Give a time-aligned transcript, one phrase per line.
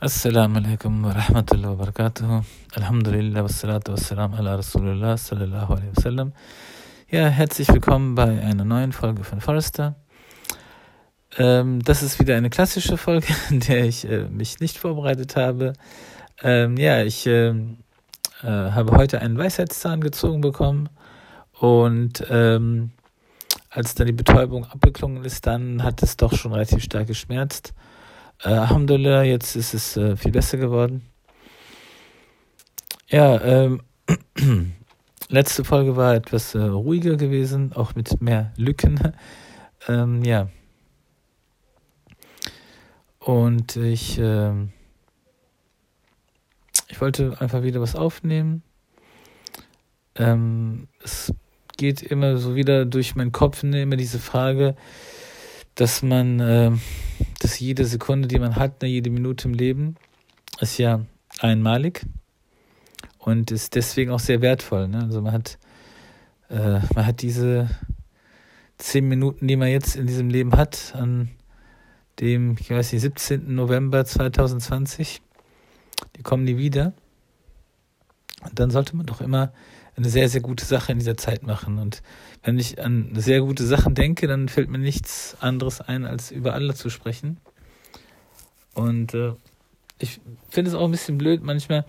[0.00, 2.44] Assalamu alaikum wa rahmatullahi wa barakatuh.
[2.76, 6.32] Alhamdulillah wa salatu wa salam ala Rasulullah sallallahu alaihi wasallam.
[7.08, 9.94] Ja, herzlich willkommen bei einer neuen Folge von Forrester.
[11.38, 15.74] Ähm, das ist wieder eine klassische Folge, in der ich äh, mich nicht vorbereitet habe.
[16.42, 17.54] Ähm, ja, ich äh, äh,
[18.42, 20.88] habe heute einen Weisheitszahn gezogen bekommen
[21.60, 22.90] und ähm,
[23.70, 27.74] als dann die Betäubung abgeklungen ist, dann hat es doch schon relativ stark geschmerzt.
[28.42, 31.02] Äh, Alhamdulillah, jetzt ist es äh, viel besser geworden.
[33.08, 33.82] Ja, ähm,
[35.28, 38.98] letzte Folge war etwas äh, ruhiger gewesen, auch mit mehr Lücken.
[39.88, 40.48] ähm, ja.
[43.18, 44.52] Und ich, äh,
[46.88, 48.62] ich wollte einfach wieder was aufnehmen.
[50.16, 51.32] Ähm, es
[51.76, 54.76] geht immer so wieder durch meinen Kopf, ne, immer diese Frage,
[55.74, 56.70] dass man, äh,
[57.44, 59.96] dass jede Sekunde, die man hat, ne, jede Minute im Leben,
[60.60, 61.04] ist ja
[61.40, 62.06] einmalig
[63.18, 64.88] und ist deswegen auch sehr wertvoll.
[64.88, 65.02] Ne?
[65.02, 65.58] Also man hat,
[66.48, 67.68] äh, man hat diese
[68.78, 71.28] zehn Minuten, die man jetzt in diesem Leben hat, an
[72.18, 73.54] dem, ich weiß nicht, 17.
[73.54, 75.20] November 2020,
[76.16, 76.94] die kommen nie wieder.
[78.42, 79.52] Und dann sollte man doch immer
[79.96, 81.78] eine sehr, sehr gute Sache in dieser Zeit machen.
[81.78, 82.02] Und
[82.42, 86.54] wenn ich an sehr gute Sachen denke, dann fällt mir nichts anderes ein, als über
[86.54, 87.38] Allah zu sprechen.
[88.74, 89.32] Und äh,
[89.98, 91.84] ich finde es auch ein bisschen blöd manchmal,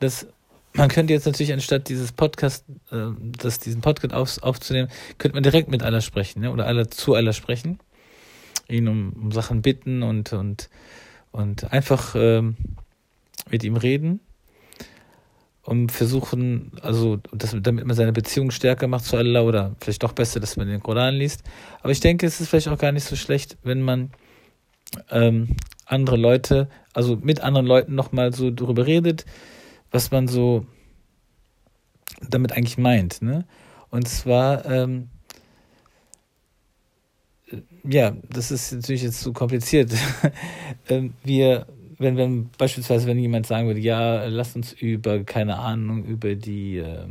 [0.00, 0.26] dass
[0.72, 5.42] man könnte jetzt natürlich anstatt dieses Podcast, äh, das, diesen Podcast auf, aufzunehmen, könnte man
[5.42, 6.50] direkt mit Allah sprechen, ne?
[6.50, 7.78] oder Allah zu Allah sprechen,
[8.68, 10.70] ihn um, um Sachen bitten und, und,
[11.32, 12.56] und einfach ähm,
[13.50, 14.20] mit ihm reden
[15.68, 20.14] und versuchen, also das, damit man seine Beziehung stärker macht zu Allah oder vielleicht doch
[20.14, 21.42] besser, dass man den Koran liest.
[21.82, 24.10] Aber ich denke, es ist vielleicht auch gar nicht so schlecht, wenn man
[25.10, 29.26] ähm, andere Leute, also mit anderen Leuten nochmal so darüber redet,
[29.90, 30.64] was man so
[32.26, 33.20] damit eigentlich meint.
[33.20, 33.44] Ne?
[33.90, 35.10] Und zwar, ähm,
[37.84, 39.92] ja, das ist natürlich jetzt zu so kompliziert.
[40.90, 41.66] Ähm, wir
[41.98, 46.78] wenn, wenn beispielsweise, wenn jemand sagen würde, ja, lass uns über, keine Ahnung, über die,
[46.78, 47.06] äh,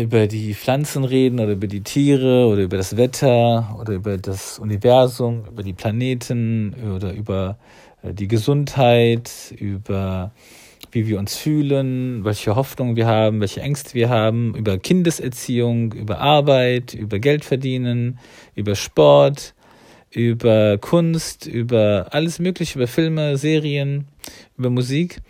[0.00, 4.58] über die Pflanzen reden oder über die Tiere oder über das Wetter oder über das
[4.58, 7.58] Universum, über die Planeten oder über
[8.02, 10.32] äh, die Gesundheit, über
[10.90, 16.18] wie wir uns fühlen, welche Hoffnungen wir haben, welche Ängste wir haben, über Kindeserziehung, über
[16.18, 18.18] Arbeit, über Geld verdienen,
[18.54, 19.54] über Sport,
[20.14, 24.06] über Kunst, über alles Mögliche, über Filme, Serien,
[24.56, 25.20] über Musik,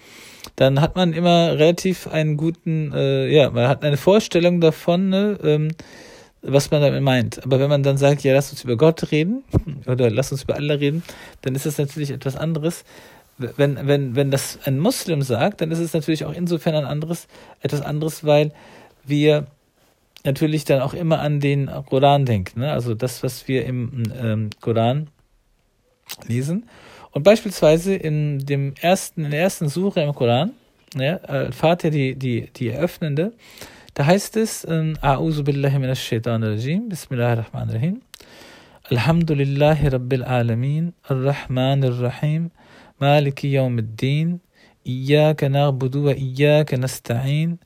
[0.56, 5.38] dann hat man immer relativ einen guten, äh, ja, man hat eine Vorstellung davon, ne,
[5.42, 5.68] ähm,
[6.42, 7.42] was man damit meint.
[7.44, 9.44] Aber wenn man dann sagt, ja, lass uns über Gott reden
[9.86, 11.02] oder lass uns über Allah reden,
[11.42, 12.84] dann ist das natürlich etwas anderes.
[13.38, 17.28] Wenn, wenn, wenn das ein Muslim sagt, dann ist es natürlich auch insofern ein anderes,
[17.60, 18.52] etwas anderes, weil
[19.04, 19.46] wir
[20.24, 22.60] natürlich dann auch immer an den Koran denken.
[22.60, 22.72] Ne?
[22.72, 25.08] Also das, was wir im ähm, Koran
[26.26, 26.68] lesen.
[27.12, 30.52] Und beispielsweise in dem ersten, in der ersten Suche im Koran,
[30.94, 33.32] ja, Al-Fatih, die, die, die eröffnende,
[33.94, 38.00] da heißt es, ähm, A'udhu billahi minash shaitan rajim, Bismillahirrahmanirrahim,
[38.90, 42.50] Alhamdulillahi Rabbil Alamin, Ar-Rahman Ar-Rahim,
[42.98, 44.40] Maliki Yawmiddin,
[44.86, 47.58] Iyaka na'budu wa Iyaka nasta'in,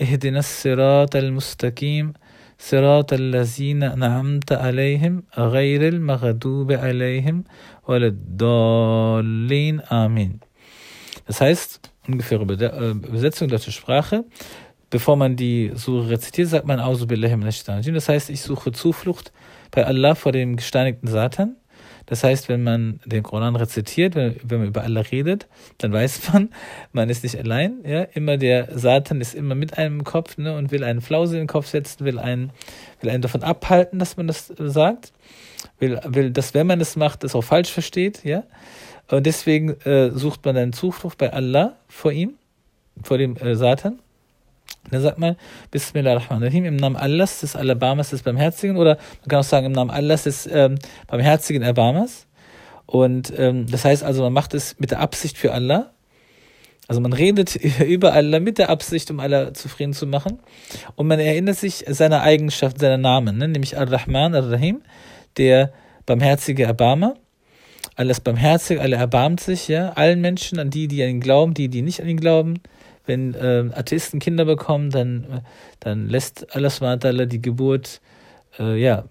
[0.00, 2.12] اهدنا الصراط المستقيم
[2.58, 7.44] صراط الذين أنعمت عليهم غير المغضوب عليهم
[7.88, 10.40] ولا الضالين Amen.
[11.26, 14.24] Das heißt, ungefähre äh, Übersetzung deutsche Sprache,
[14.90, 19.32] bevor man die Sure rezitiert, sagt man Das heißt, ich suche Zuflucht
[19.70, 21.56] bei Allah vor dem gesteinigten Satan
[22.07, 25.47] das heißt, wenn man den Koran rezitiert, wenn, wenn man über Allah redet,
[25.77, 26.49] dann weiß man,
[26.93, 27.83] man ist nicht allein.
[27.85, 28.03] Ja?
[28.03, 30.57] Immer der Satan ist immer mit einem im Kopf ne?
[30.57, 32.51] und will einen Flause in den Kopf setzen, will einen,
[33.01, 35.11] will einen davon abhalten, dass man das sagt.
[35.79, 38.23] Will, will, dass wenn man es macht, es auch falsch versteht.
[38.23, 38.43] Ja?
[39.09, 42.35] Und deswegen äh, sucht man dann Zuflucht bei Allah vor ihm,
[43.03, 43.99] vor dem äh, Satan.
[44.89, 45.35] Dann sagt man
[45.71, 49.91] Bismillahirrahmanirrahim im Namen Allahs des Alabamas des Barmherzigen oder man kann auch sagen im Namen
[49.91, 50.75] Allahs des ähm,
[51.07, 52.27] Barmherzigen Erbarmers.
[52.85, 55.91] Und ähm, das heißt also, man macht es mit der Absicht für Allah.
[56.87, 57.55] Also man redet
[57.85, 60.39] über Allah mit der Absicht, um Allah zufrieden zu machen.
[60.95, 63.49] Und man erinnert sich seiner Eigenschaft, seiner Namen, ne?
[63.49, 64.81] nämlich Ar-Rahman, Ar-Rahim,
[65.35, 65.73] der
[66.05, 67.15] barmherzige Erbarmer.
[67.97, 71.53] Allah ist barmherzig, Allah erbarmt sich, ja, allen Menschen, an die, die an ihn glauben,
[71.55, 72.61] die, die nicht an ihn glauben
[73.07, 75.41] wenn äh, Atheisten Kinder bekommen, dann,
[75.79, 78.01] dann lässt Allah die Geburt
[78.59, 79.05] äh, ja,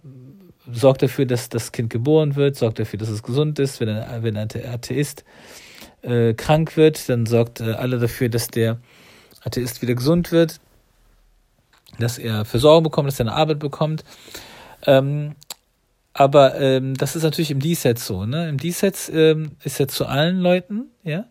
[0.71, 3.81] sorgt dafür, dass das Kind geboren wird, sorgt dafür, dass es gesund ist.
[3.81, 5.25] Wenn ein, wenn ein Atheist
[6.03, 8.79] äh, krank wird, dann sorgt äh, alle dafür, dass der
[9.45, 10.61] Atheist wieder gesund wird,
[11.99, 14.05] dass er Versorgung bekommt, dass er eine Arbeit bekommt.
[14.87, 15.35] Ähm,
[16.13, 18.25] aber ähm, das ist natürlich im Diesseits so.
[18.25, 18.49] Ne?
[18.49, 21.27] Im Diesseits ähm, ist er zu allen Leuten, ja,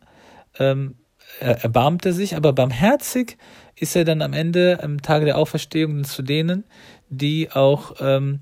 [0.60, 0.96] ähm,
[1.40, 3.38] erbarmt er sich, aber barmherzig
[3.76, 6.64] ist er dann am Ende, am Tage der Auferstehung, zu denen,
[7.10, 8.40] die auch ähm,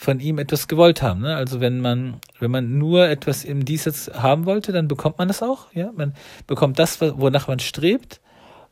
[0.00, 1.20] von ihm etwas gewollt haben.
[1.20, 1.36] Ne?
[1.36, 5.42] Also wenn man, wenn man nur etwas im Diesseits haben wollte, dann bekommt man das
[5.42, 5.72] auch.
[5.74, 6.14] Ja, man
[6.46, 8.20] bekommt das, wonach man strebt.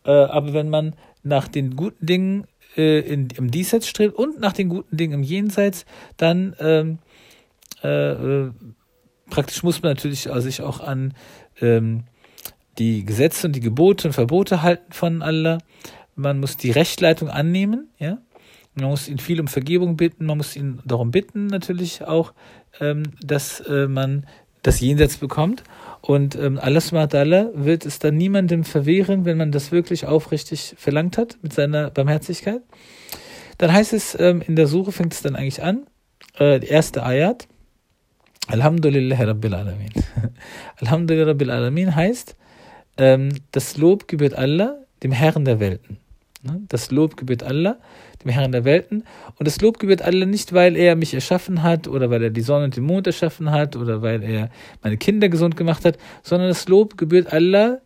[0.05, 2.47] Äh, aber wenn man nach den guten Dingen
[2.77, 5.85] äh, in, im Diesseits strebt und nach den guten Dingen im Jenseits,
[6.17, 6.99] dann ähm,
[7.83, 8.51] äh, äh
[9.29, 11.13] praktisch muss man natürlich sich auch an
[11.61, 12.05] ähm,
[12.79, 15.59] die Gesetze und die Gebote und Verbote halten von Allah.
[16.15, 18.19] Man muss die Rechtleitung annehmen, ja.
[18.75, 22.33] Man muss ihn viel um Vergebung bitten, man muss ihn darum bitten, natürlich auch,
[22.81, 24.25] ähm, dass äh, man
[24.63, 25.65] das Jenseits bekommt.
[26.01, 26.81] Und ähm, Allah
[27.55, 32.63] wird es dann niemandem verwehren, wenn man das wirklich aufrichtig verlangt hat mit seiner Barmherzigkeit.
[33.59, 35.87] Dann heißt es, ähm, in der Suche fängt es dann eigentlich an,
[36.39, 37.49] äh, die erste Ayat,
[38.47, 39.93] Alhamdulillah Rabbil Alamin.
[40.81, 42.37] Alhamdulillah Rabbil Alamin heißt,
[42.99, 45.99] das Lob gebührt Allah, dem Herrn der Welten.
[46.43, 46.61] Ne?
[46.69, 47.79] Das Lob gebührt Allah,
[48.25, 49.05] dem Herrn der Welten.
[49.37, 52.41] Und das Lob gebührt Allah nicht, weil er mich erschaffen hat oder weil er die
[52.41, 54.50] Sonne und den Mond erschaffen hat oder weil er
[54.83, 57.81] meine Kinder gesund gemacht hat, sondern das Lob gebührt Allah,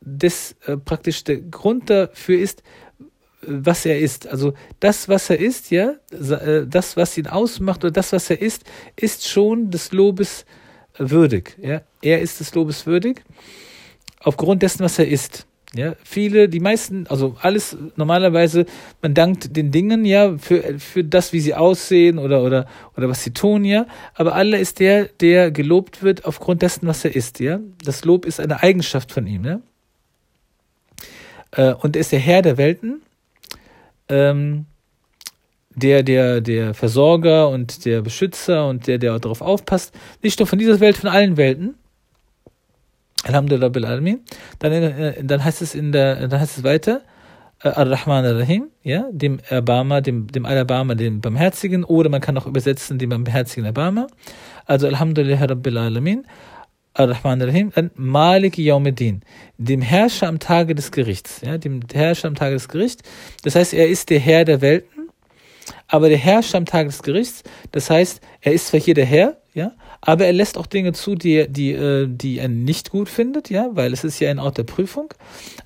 [0.00, 2.62] das äh, praktisch der Grund dafür ist,
[3.42, 4.26] was er ist.
[4.28, 8.40] Also das, was er ist, ja, äh, das, was ihn ausmacht oder das, was er
[8.40, 8.64] ist,
[8.96, 10.44] ist schon des Lobes
[10.98, 11.56] würdig.
[11.62, 13.24] Ja, er ist des Lobes würdig
[14.20, 15.46] aufgrund dessen, was er ist.
[15.72, 18.66] Ja, viele, die meisten, also alles normalerweise,
[19.02, 23.22] man dankt den Dingen ja für, für das, wie sie aussehen oder, oder, oder was
[23.22, 23.86] sie tun, ja.
[24.14, 27.60] Aber Allah ist der, der gelobt wird aufgrund dessen, was er ist, ja.
[27.84, 29.60] Das Lob ist eine Eigenschaft von ihm, ja.
[31.52, 33.02] Äh, und er ist der Herr der Welten,
[34.08, 34.66] ähm,
[35.76, 40.58] der, der, der Versorger und der Beschützer und der, der darauf aufpasst, nicht nur von
[40.58, 41.76] dieser Welt, von allen Welten.
[43.24, 44.20] Alhamdulillah bil Alamin.
[44.58, 47.02] Dann, äh, dann heißt es in der, dann heißt es weiter,
[47.62, 52.46] äh, Ar-Rahman Ar-Rahim, ja, dem Erbarmer, dem, dem Al-Erbarmer, dem Barmherzigen, oder man kann auch
[52.46, 54.06] übersetzen, dem Barmherzigen Erbarmer.
[54.64, 56.26] Also Alhamdulillah Rabbil Alamin,
[56.94, 59.20] Ar-Rahman Ar-Rahim, Malik Yawmiddin,
[59.58, 63.02] dem Herrscher am Tage des Gerichts, ja, dem Herrscher am Tage des Gerichts.
[63.42, 65.10] Das heißt, er ist der Herr der Welten,
[65.86, 69.36] aber der Herrscher am Tage des Gerichts, das heißt, er ist zwar hier der Herr,
[69.52, 73.50] ja, aber er lässt auch Dinge zu, die, die, äh, die er nicht gut findet,
[73.50, 75.12] ja, weil es ist ja ein Ort der Prüfung.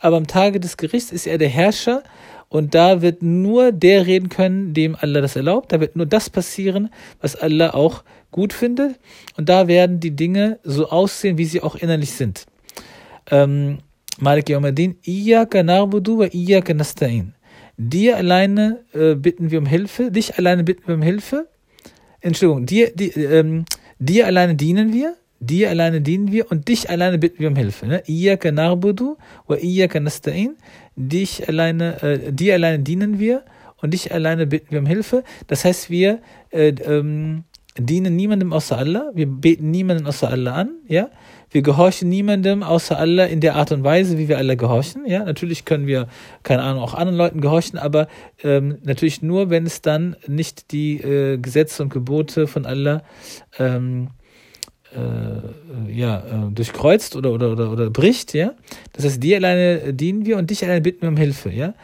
[0.01, 2.03] Aber am Tage des Gerichts ist er der Herrscher
[2.49, 5.73] und da wird nur der reden können, dem Allah das erlaubt.
[5.73, 6.91] Da wird nur das passieren,
[7.21, 8.99] was Allah auch gut findet.
[9.37, 12.47] Und da werden die Dinge so aussehen, wie sie auch innerlich sind.
[13.31, 13.79] Ähm,
[14.21, 17.33] Malik Yawmadin, Iyaka narbudu wa iyaka nasta'in.
[17.77, 21.49] Dir alleine äh, bitten wir um Hilfe, dich alleine bitten wir um Hilfe.
[22.21, 23.65] Entschuldigung, dir, die, ähm,
[23.99, 27.87] Dir alleine dienen wir, dir alleine dienen wir und dich alleine bitten wir um Hilfe.
[27.87, 28.03] Ne?
[28.07, 30.57] Iyaka narbudu wa iyaka nasta'in.
[30.97, 33.43] Dich alleine, äh, dir alleine dienen wir
[33.83, 35.25] und dich alleine bitten wir um Hilfe.
[35.47, 36.21] Das heißt, wir
[36.51, 37.45] äh, ähm,
[37.79, 41.11] dienen niemandem außer Allah, wir beten niemanden außer Allah an, ja.
[41.55, 45.23] Wir gehorchen niemandem außer Allah in der Art und Weise, wie wir alle gehorchen, ja.
[45.23, 46.09] Natürlich können wir,
[46.43, 48.09] keine Ahnung, auch anderen Leuten gehorchen, aber
[48.43, 53.05] ähm, natürlich nur, wenn es dann nicht die äh, Gesetze und Gebote von Allah
[53.61, 54.09] ähm,
[54.97, 58.55] äh, ja, äh, durchkreuzt oder, oder, oder, oder bricht, ja.
[58.93, 61.75] Das heißt, dir alleine dienen wir und dich alleine bitten wir um Hilfe, ja.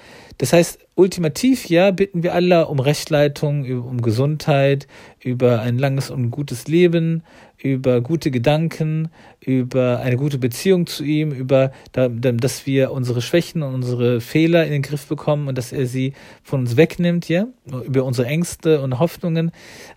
[0.41, 4.87] Das heißt, ultimativ ja, bitten wir Allah um Rechtleitung, um Gesundheit,
[5.23, 7.25] über ein langes und gutes Leben,
[7.59, 13.75] über gute Gedanken, über eine gute Beziehung zu ihm, über dass wir unsere Schwächen und
[13.75, 17.47] unsere Fehler in den Griff bekommen und dass er sie von uns wegnimmt, ja,
[17.85, 19.53] über unsere Ängste und Hoffnungen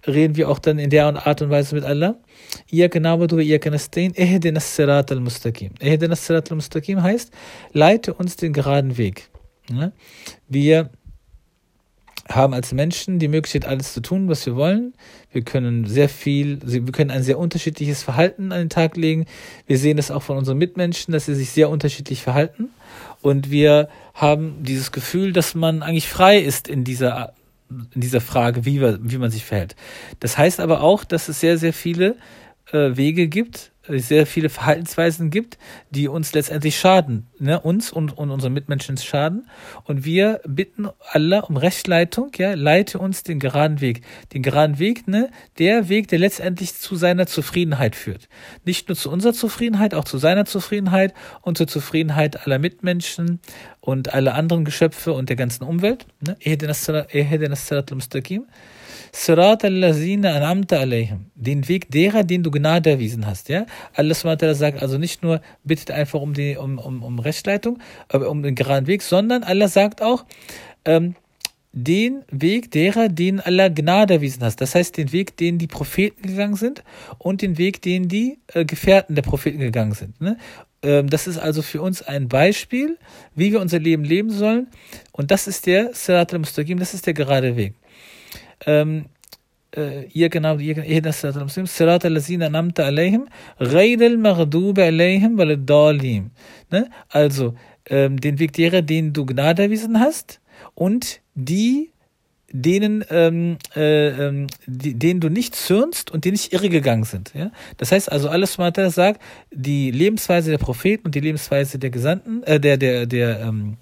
[0.05, 2.17] reden wir auch dann in der Art und Weise mit Allah.
[2.69, 5.71] Iyaka na'budu wa iyaka al-mustaqim.
[5.79, 7.31] Al-mustaqim heißt,
[7.71, 9.29] leite uns den geraden Weg.
[9.69, 9.93] Ne?
[10.47, 10.89] Wir
[12.29, 14.93] haben als Menschen die Möglichkeit, alles zu tun, was wir wollen.
[15.31, 19.25] Wir können sehr viel, wir können ein sehr unterschiedliches Verhalten an den Tag legen.
[19.67, 22.69] Wir sehen das auch von unseren Mitmenschen, dass sie sich sehr unterschiedlich verhalten.
[23.21, 27.33] Und wir haben dieses Gefühl, dass man eigentlich frei ist in dieser,
[27.69, 29.75] in dieser Frage, wie, wie man sich verhält.
[30.19, 32.15] Das heißt aber auch, dass es sehr, sehr viele
[32.71, 35.57] äh, Wege gibt, sehr viele Verhaltensweisen gibt,
[35.89, 37.59] die uns letztendlich schaden, ne?
[37.59, 39.49] uns und, und unseren Mitmenschen schaden.
[39.83, 44.01] Und wir bitten Allah um Rechtleitung, ja, leite uns den geraden Weg.
[44.33, 48.29] Den geraden Weg, ne, der Weg, der letztendlich zu seiner Zufriedenheit führt.
[48.63, 53.41] Nicht nur zu unserer Zufriedenheit, auch zu seiner Zufriedenheit und zur Zufriedenheit aller Mitmenschen
[53.81, 56.05] und aller anderen Geschöpfe und der ganzen Umwelt.
[56.21, 56.37] Ne?
[59.15, 61.27] Sirat al-Lazina an'amta alayhim.
[61.35, 63.47] Den Weg derer, den du Gnade erwiesen hast.
[63.47, 63.67] Ja?
[63.93, 67.77] Allah sagt also nicht nur, bittet einfach um, die, um, um, um Rechtsleitung,
[68.11, 70.25] um den geraden Weg, sondern Allah sagt auch,
[70.83, 71.13] ähm,
[71.73, 74.61] den Weg derer, den Allah Gnade erwiesen hast.
[74.61, 76.83] Das heißt, den Weg, den die Propheten gegangen sind
[77.19, 80.19] und den Weg, den die äh, Gefährten der Propheten gegangen sind.
[80.21, 80.37] Ne?
[80.81, 82.97] Ähm, das ist also für uns ein Beispiel,
[83.35, 84.67] wie wir unser Leben leben sollen.
[85.11, 87.75] Und das ist der Sirat al-Mustaqim, das ist der gerade Weg
[88.65, 89.05] ähm,
[89.75, 93.27] äh, ihr genau, ihr Sirat al-Lazina namta alayhim,
[93.59, 95.57] ghayr al-maghdube alayhim wal
[96.71, 96.89] ne?
[97.09, 97.55] Also,
[97.89, 100.39] ähm, den Weg derer, denen du Gnade erwiesen hast
[100.75, 101.91] und die,
[102.51, 107.33] denen, ähm, äh, ähm, die, denen du nicht zürnst und die nicht irregegangen sind.
[107.33, 107.51] Ja?
[107.77, 112.43] Das heißt also, alles, was sagt, die Lebensweise der Propheten und die Lebensweise der Gesandten,
[112.43, 113.77] äh, der, der, der, ähm,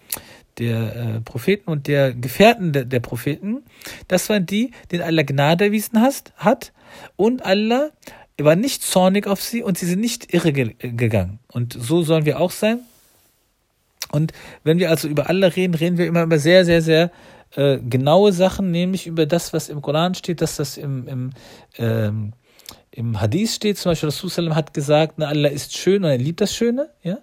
[0.57, 3.63] der äh, Propheten und der Gefährten der, der Propheten,
[4.07, 6.73] das waren die, denen Allah Gnade erwiesen hast, hat
[7.15, 7.89] und Allah
[8.37, 11.39] war nicht zornig auf sie und sie sind nicht irre gegangen.
[11.51, 12.79] Und so sollen wir auch sein.
[14.11, 17.11] Und wenn wir also über Allah reden, reden wir immer über sehr, sehr, sehr
[17.55, 21.29] äh, genaue Sachen, nämlich über das, was im Koran steht, dass das im, im,
[21.77, 22.33] ähm,
[22.91, 23.77] im Hadith steht.
[23.77, 26.89] Zum Beispiel Rasul hat gesagt, na, Allah ist schön und er liebt das Schöne.
[27.03, 27.19] Ja?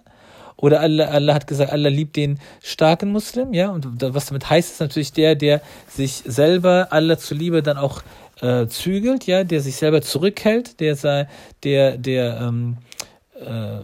[0.61, 3.69] Oder Allah, Allah hat gesagt, Allah liebt den starken Muslim, ja.
[3.69, 8.01] Und was damit heißt, ist natürlich der, der sich selber Allah zuliebe dann auch
[8.41, 11.27] äh, zügelt, ja, der sich selber zurückhält, der sei,
[11.63, 12.77] der, der ähm,
[13.39, 13.79] äh,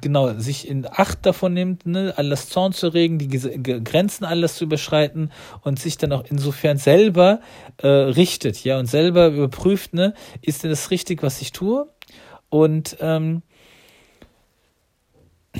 [0.00, 4.64] genau sich in Acht davon nimmt, ne, Allahs Zorn zu regen, die Grenzen Allahs zu
[4.64, 5.30] überschreiten
[5.62, 7.40] und sich dann auch insofern selber
[7.78, 11.88] äh, richtet, ja, und selber überprüft, ne, ist denn das richtig, was ich tue?
[12.48, 13.42] Und ähm,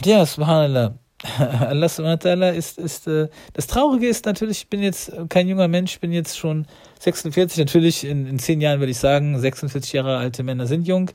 [0.04, 0.99] ja, subhanallah.
[1.38, 5.92] Allah subhanahu ist, ist äh, das Traurige ist natürlich, ich bin jetzt kein junger Mensch,
[5.92, 6.66] ich bin jetzt schon
[6.99, 11.11] 46, natürlich in, in zehn Jahren würde ich sagen, 46 Jahre alte Männer sind jung,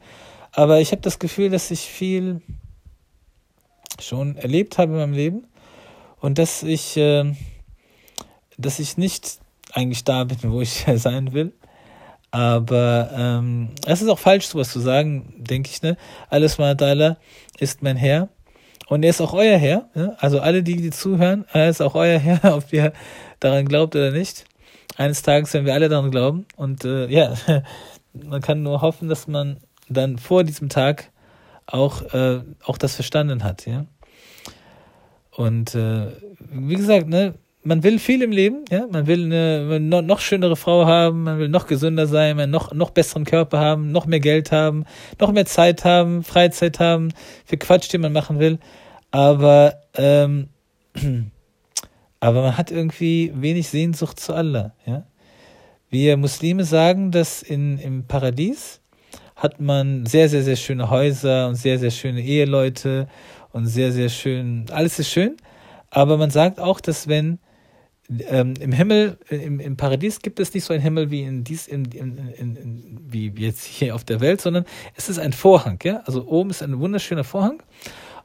[0.53, 2.41] aber ich habe das Gefühl, dass ich viel
[4.00, 5.48] schon erlebt habe in meinem Leben
[6.22, 7.34] und dass ich, äh,
[8.57, 9.39] dass ich nicht
[9.74, 11.53] eigentlich da bin, wo ich sein will.
[12.31, 15.98] Aber ähm, es ist auch falsch, sowas zu sagen, denke ich, ne?
[16.29, 17.17] Alles mal
[17.57, 18.29] ist mein Herr
[18.88, 19.89] und er ist auch euer Herr.
[19.94, 20.15] Ne?
[20.20, 22.94] Also alle, die, die zuhören, er ist auch euer Herr, ob ihr
[23.39, 24.46] daran glaubt oder nicht.
[24.96, 26.46] Eines Tages werden wir alle daran glauben.
[26.56, 27.34] Und äh, ja,
[28.13, 29.58] man kann nur hoffen, dass man
[29.89, 31.12] dann vor diesem Tag
[31.65, 33.65] auch, äh, auch das verstanden hat.
[33.65, 33.86] Ja?
[35.32, 36.08] Und äh,
[36.50, 37.36] wie gesagt, ne,
[37.68, 41.50] man will viel im Leben, ja, man will eine noch schönere Frau haben, man will
[41.50, 44.86] noch gesünder sein, man noch noch besseren Körper haben, noch mehr Geld haben,
[45.20, 47.10] noch mehr Zeit haben, Freizeit haben
[47.46, 48.60] für Quatsch, den man machen will,
[49.12, 50.48] aber ähm,
[52.22, 55.06] aber man hat irgendwie wenig Sehnsucht zu Allah, ja.
[55.90, 58.82] Wir Muslime sagen, dass in im Paradies
[59.36, 63.10] hat man sehr sehr sehr schöne Häuser und sehr sehr schöne Eheleute
[63.52, 65.36] und sehr sehr schön, alles ist schön,
[65.90, 67.40] aber man sagt auch, dass wenn
[68.10, 71.68] ähm, im Himmel, im, im Paradies gibt es nicht so einen Himmel wie in dies,
[71.68, 76.02] in, in, in, wie jetzt hier auf der Welt, sondern es ist ein Vorhang, ja.
[76.06, 77.62] Also oben ist ein wunderschöner Vorhang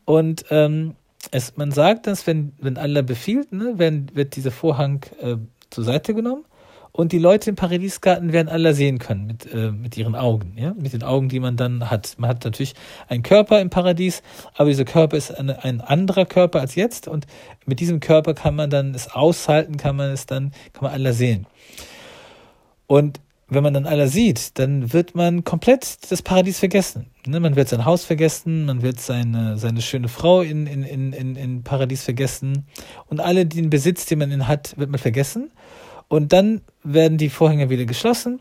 [0.05, 0.95] und ähm,
[1.31, 5.37] es, man sagt, dass wenn wenn Allah befiehlt, ne, wenn, wird dieser Vorhang äh,
[5.71, 6.45] zur Seite genommen
[6.93, 10.75] und die Leute im Paradiesgarten werden alle sehen können mit, äh, mit ihren Augen, ja,
[10.75, 12.15] mit den Augen, die man dann hat.
[12.19, 12.75] Man hat natürlich
[13.09, 14.23] einen Körper im Paradies,
[14.55, 17.27] aber dieser Körper ist eine, ein anderer Körper als jetzt und
[17.65, 21.15] mit diesem Körper kann man dann es aushalten, kann man es dann, kann man alle
[21.15, 21.47] sehen.
[22.87, 27.07] Und wenn man dann alle sieht, dann wird man komplett das Paradies vergessen.
[27.27, 27.39] Ne?
[27.41, 31.63] Man wird sein Haus vergessen, man wird seine, seine schöne Frau in, in, in, in,
[31.63, 32.67] Paradies vergessen
[33.07, 35.51] und alle den Besitz, den man in hat, wird man vergessen.
[36.13, 38.41] Und dann werden die Vorhänge wieder geschlossen.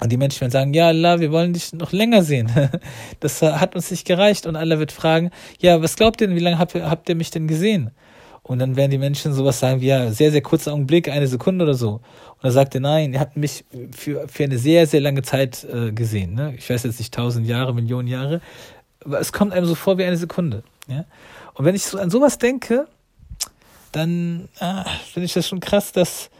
[0.00, 2.50] Und die Menschen werden sagen, ja, Allah, wir wollen dich noch länger sehen.
[3.20, 4.46] Das hat uns nicht gereicht.
[4.46, 7.14] Und Allah wird fragen, ja, was glaubt ihr denn, wie lange habt ihr, habt ihr
[7.14, 7.90] mich denn gesehen?
[8.42, 11.62] Und dann werden die Menschen sowas sagen wie, ja, sehr, sehr kurzer Augenblick, eine Sekunde
[11.62, 11.90] oder so.
[11.96, 15.92] Und er sagte, nein, ihr habt mich für, für eine sehr, sehr lange Zeit äh,
[15.92, 16.32] gesehen.
[16.32, 16.54] Ne?
[16.56, 18.40] Ich weiß jetzt nicht, tausend Jahre, Millionen Jahre.
[19.04, 20.62] Aber es kommt einem so vor wie eine Sekunde.
[20.88, 21.04] Ja?
[21.52, 22.86] Und wenn ich so an sowas denke,
[23.92, 26.30] dann ah, finde ich das schon krass, dass,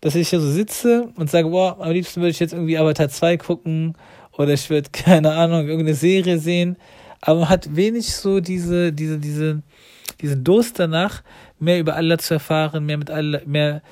[0.00, 3.08] dass ich hier so sitze und sage, boah, am liebsten würde ich jetzt irgendwie Avatar
[3.08, 3.94] 2 gucken
[4.32, 6.76] oder ich würde, keine Ahnung, irgendeine Serie sehen,
[7.20, 9.62] aber man hat wenig so diese, diese, diese,
[10.20, 11.22] diesen Durst danach,
[11.58, 13.82] mehr über Allah zu erfahren, mehr mit Allah, mehr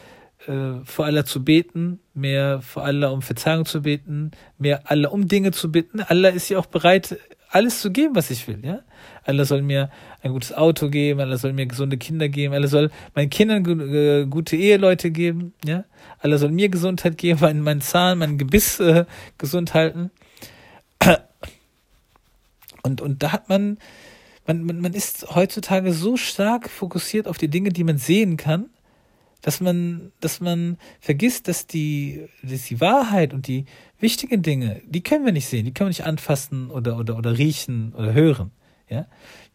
[0.47, 5.29] äh, vor Allah zu beten, mehr vor Allah um Verzeihung zu beten, mehr Allah um
[5.29, 6.01] Dinge zu bitten.
[6.01, 7.17] Allah ist ja auch bereit,
[7.51, 8.81] alles zu geben, was ich will, ja.
[9.25, 9.91] Allah soll mir
[10.23, 14.27] ein gutes Auto geben, Allah soll mir gesunde Kinder geben, Allah soll meinen Kindern äh,
[14.29, 15.85] gute Eheleute geben, ja.
[16.19, 19.07] Allah soll mir Gesundheit geben, meinen, meinen Zahn, mein Gebiss äh,
[19.39, 20.11] gesund halten.
[22.83, 23.77] Und, und da hat man,
[24.47, 28.71] man, man, man ist heutzutage so stark fokussiert auf die Dinge, die man sehen kann,
[29.43, 33.67] dass man, dass man vergisst, dass die, dass die Wahrheit und die
[33.99, 37.37] wichtigen Dinge, die können wir nicht sehen, die können wir nicht anfassen oder, oder, oder
[37.37, 38.51] riechen oder hören.
[38.91, 39.07] Ja?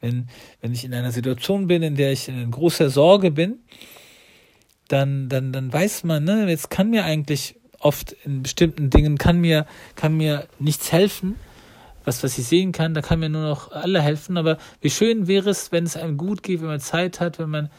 [0.02, 0.28] Wenn,
[0.62, 3.60] wenn ich in einer Situation bin, in der ich in großer Sorge bin,
[4.88, 9.40] dann, dann, dann weiß man, ne, jetzt kann mir eigentlich oft in bestimmten Dingen, kann
[9.40, 9.66] mir,
[9.96, 11.36] kann mir nichts helfen,
[12.04, 15.28] was, was ich sehen kann, da kann mir nur noch alle helfen, aber wie schön
[15.28, 17.70] wäre es, wenn es einem gut geht, wenn man Zeit hat, wenn man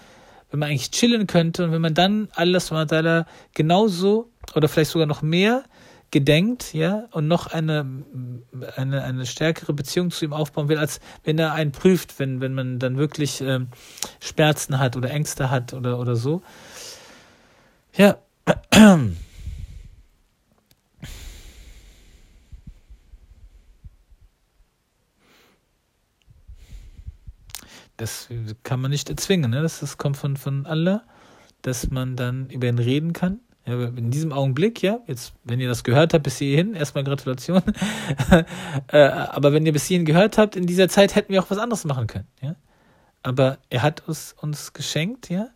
[0.50, 1.64] wenn man eigentlich chillen könnte.
[1.64, 2.72] Und wenn man dann alles
[3.54, 5.64] genauso oder vielleicht sogar noch mehr
[6.10, 8.04] gedenkt, ja, und noch eine,
[8.76, 12.54] eine, eine stärkere Beziehung zu ihm aufbauen will, als wenn er einen prüft, wenn, wenn
[12.54, 13.68] man dann wirklich ähm,
[14.20, 16.42] Schmerzen hat oder Ängste hat oder, oder so.
[17.96, 18.18] Ja.
[27.96, 28.28] das
[28.62, 29.50] kann man nicht erzwingen.
[29.50, 29.62] Ne?
[29.62, 31.02] Das, das kommt von, von Allah,
[31.62, 33.40] dass man dann über ihn reden kann.
[33.66, 37.62] Ja, in diesem Augenblick, ja, jetzt, wenn ihr das gehört habt bis hierhin, erstmal Gratulation.
[38.88, 41.58] äh, aber wenn ihr bis hierhin gehört habt, in dieser Zeit hätten wir auch was
[41.58, 42.54] anderes machen können, ja.
[43.24, 45.48] Aber er hat uns, uns geschenkt, ja,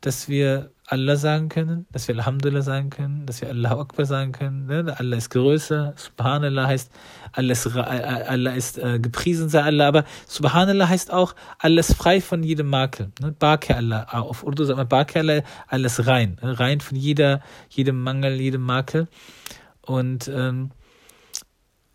[0.00, 4.32] dass wir Allah sagen können, dass wir Alhamdulillah sagen können, dass wir Allah Akbar sagen
[4.32, 4.66] können.
[4.66, 4.92] Ne?
[4.98, 6.90] Allah ist größer, Subhanallah heißt,
[7.30, 12.20] Allah ist, Allah ist äh, gepriesen sei Allah, aber Subhanallah heißt auch, Allah ist frei
[12.20, 13.12] von jedem Makel.
[13.20, 13.30] Ne?
[13.38, 16.58] Baki Allah, auf Urdu sagt man Baki Allah, Allah ist rein, ne?
[16.58, 19.06] rein von jeder, jedem Mangel, jedem Makel.
[19.82, 20.72] Und ähm,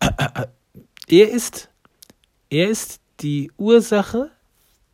[0.00, 1.68] er ist,
[2.48, 4.30] er ist die Ursache,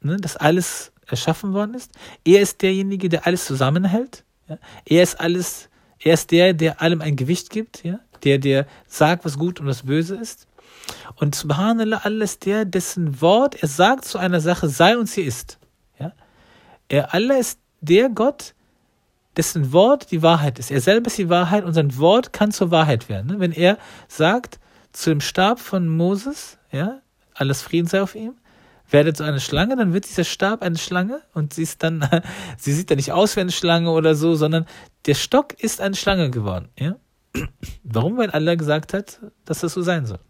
[0.01, 1.91] ne, dass alles erschaffen worden ist.
[2.25, 4.25] Er ist derjenige, der alles zusammenhält.
[4.49, 4.59] Ja?
[4.85, 8.01] Er ist alles, er ist der, der allem ein Gewicht gibt, ja?
[8.25, 10.47] der, der sagt, was gut und was böse ist.
[11.17, 15.23] Und Subhanallah, Allah ist der, dessen Wort er sagt zu einer Sache, sei und sie
[15.23, 15.59] ist.
[15.99, 16.13] Ja?
[16.89, 18.55] Er, Allah ist der Gott,
[19.37, 20.71] dessen Wort die Wahrheit ist.
[20.71, 23.29] Er selber ist die Wahrheit und sein Wort kann zur Wahrheit werden.
[23.29, 23.41] Ne?
[23.41, 24.59] Wenn er sagt
[24.93, 27.01] zu dem Stab von Moses, ja,
[27.35, 28.35] alles Frieden sei auf ihm,
[28.91, 32.09] werdet so eine Schlange, dann wird dieser Stab eine Schlange und sie ist dann,
[32.59, 34.67] sie sieht dann nicht aus wie eine Schlange oder so, sondern
[35.07, 36.69] der Stock ist eine Schlange geworden.
[36.79, 36.97] Ja?
[37.85, 38.17] Warum?
[38.19, 40.21] Weil Allah gesagt hat, dass das so sein soll.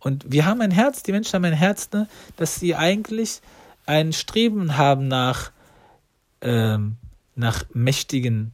[0.00, 3.40] Und wir haben ein Herz, die Menschen haben ein Herz, ne, dass sie eigentlich
[3.86, 5.50] ein Streben haben nach,
[6.42, 6.96] ähm,
[7.34, 8.52] nach mächtigen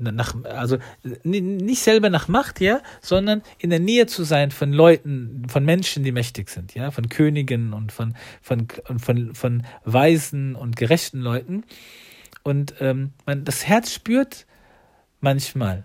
[0.00, 0.78] nach, also
[1.22, 6.04] nicht selber nach Macht, ja, sondern in der Nähe zu sein von Leuten, von Menschen,
[6.04, 11.64] die mächtig sind, ja, von Königen und von, von, von, von weisen und gerechten Leuten.
[12.42, 14.46] Und ähm, man, das Herz spürt
[15.20, 15.84] manchmal,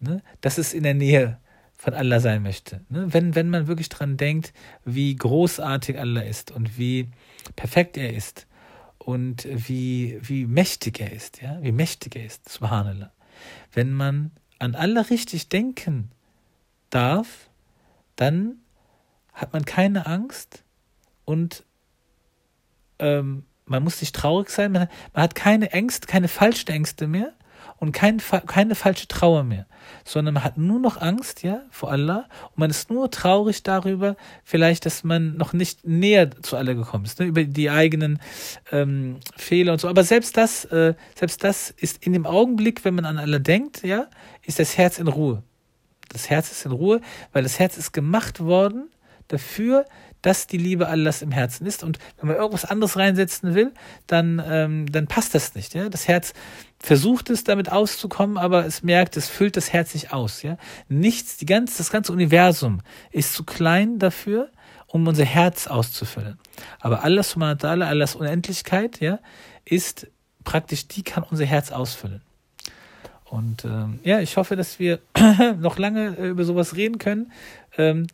[0.00, 1.38] ne, dass es in der Nähe
[1.82, 2.80] von Allah sein möchte.
[2.90, 3.12] Ne?
[3.12, 4.52] Wenn, wenn man wirklich dran denkt,
[4.84, 7.08] wie großartig Allah ist und wie
[7.56, 8.46] perfekt er ist
[8.98, 13.10] und wie, wie mächtig er ist, ja, wie mächtig er ist, subhanallah.
[13.72, 16.10] Wenn man an Allah richtig denken
[16.90, 17.50] darf,
[18.16, 18.56] dann
[19.32, 20.62] hat man keine Angst
[21.24, 21.64] und
[22.98, 27.32] ähm, man muss nicht traurig sein, man, man, hat keine Ängste, keine falschen Ängste mehr
[27.82, 29.66] und kein, keine falsche Trauer mehr,
[30.04, 34.14] sondern man hat nur noch Angst, ja, vor Allah und man ist nur traurig darüber,
[34.44, 38.20] vielleicht, dass man noch nicht näher zu Allah gekommen ist, ne, über die eigenen
[38.70, 39.88] ähm, Fehler und so.
[39.88, 43.82] Aber selbst das, äh, selbst das ist in dem Augenblick, wenn man an Allah denkt,
[43.82, 44.06] ja,
[44.46, 45.42] ist das Herz in Ruhe.
[46.08, 47.00] Das Herz ist in Ruhe,
[47.32, 48.92] weil das Herz ist gemacht worden
[49.26, 49.86] dafür,
[50.22, 51.82] dass die Liebe Allahs im Herzen ist.
[51.82, 53.72] Und wenn man irgendwas anderes reinsetzen will,
[54.06, 55.74] dann, ähm, dann passt das nicht.
[55.74, 55.88] Ja?
[55.88, 56.32] Das Herz
[56.78, 60.42] versucht es damit auszukommen, aber es merkt, es füllt das Herz nicht aus.
[60.42, 60.56] Ja?
[60.88, 62.80] Nichts, die ganze, das ganze Universum
[63.10, 64.50] ist zu klein dafür,
[64.86, 66.38] um unser Herz auszufüllen.
[66.80, 69.18] Aber Allah subhanahu wa ta'ala, Allahs Unendlichkeit, ja,
[69.64, 70.06] ist
[70.44, 72.20] praktisch, die kann unser Herz ausfüllen.
[73.24, 74.98] Und ähm, ja, ich hoffe, dass wir
[75.58, 77.32] noch lange äh, über sowas reden können.
[77.78, 78.06] Ähm,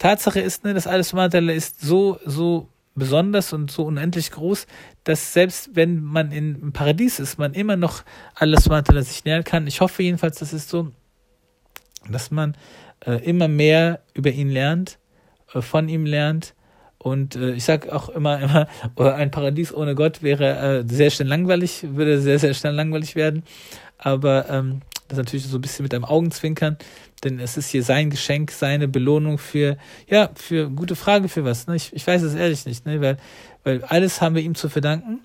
[0.00, 4.66] Tatsache ist, ne, dass alles Subhanahu ist so, so besonders und so unendlich groß,
[5.04, 8.02] dass selbst wenn man im Paradies ist, man immer noch
[8.34, 9.66] alles Subhanahu sich nähern kann.
[9.66, 10.90] Ich hoffe jedenfalls, dass es so,
[12.08, 12.56] dass man
[13.06, 14.98] äh, immer mehr über ihn lernt,
[15.52, 16.54] äh, von ihm lernt.
[16.96, 18.68] Und äh, ich sage auch immer, immer,
[19.14, 23.42] ein Paradies ohne Gott wäre äh, sehr schnell langweilig, würde sehr, sehr schnell langweilig werden.
[23.98, 26.76] Aber ähm, das natürlich so ein bisschen mit einem Augenzwinkern,
[27.22, 29.76] denn es ist hier sein Geschenk, seine Belohnung für,
[30.08, 31.66] ja, für gute Frage für was.
[31.66, 31.76] Ne?
[31.76, 33.00] Ich, ich weiß es ehrlich nicht, ne?
[33.00, 33.18] weil,
[33.64, 35.20] weil alles haben wir ihm zu verdanken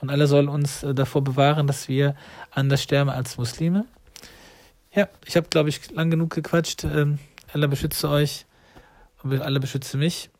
[0.00, 2.14] und alle sollen uns äh, davor bewahren, dass wir
[2.50, 3.86] anders sterben als Muslime.
[4.92, 6.84] Ja, ich habe, glaube ich, lang genug gequatscht.
[6.84, 7.18] Ähm,
[7.52, 8.46] Allah beschütze euch
[9.22, 10.30] und Allah beschütze mich.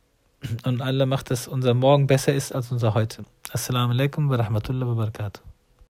[0.65, 3.25] Und Allah macht, dass unser Morgen besser ist als unser heute.
[3.51, 5.54] Assalamu alaikum wa rahmatullahi wa barakatuh.